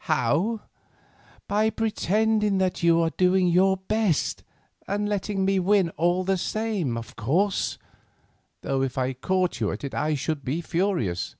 "How? 0.00 0.60
By 1.48 1.70
pretending 1.70 2.58
that 2.58 2.82
you 2.82 2.98
were 2.98 3.08
doing 3.08 3.48
your 3.48 3.78
best, 3.78 4.44
and 4.86 5.08
letting 5.08 5.46
me 5.46 5.58
win 5.58 5.88
all 5.96 6.22
the 6.22 6.36
same, 6.36 6.98
of 6.98 7.16
course; 7.16 7.78
though 8.60 8.82
if 8.82 8.98
I 8.98 9.14
caught 9.14 9.58
you 9.58 9.72
at 9.72 9.84
it 9.84 9.94
I 9.94 10.14
should 10.14 10.44
be 10.44 10.60
furious. 10.60 11.34